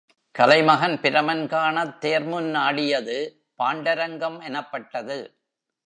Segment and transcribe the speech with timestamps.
[0.39, 3.17] கலைமகன் பிரமன் காணத் தேர்முன் ஆடியது
[3.63, 5.19] பாண்டரங்கம் எனப்பட்டது.